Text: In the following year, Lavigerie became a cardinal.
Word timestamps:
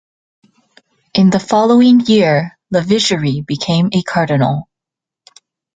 In 1.13 1.29
the 1.29 1.39
following 1.39 1.99
year, 1.99 2.57
Lavigerie 2.71 3.41
became 3.45 3.91
a 3.93 4.01
cardinal. 4.01 4.67